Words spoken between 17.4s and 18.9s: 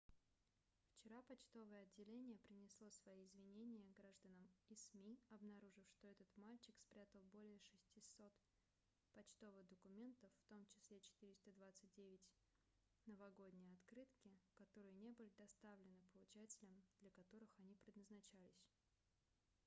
они предназначались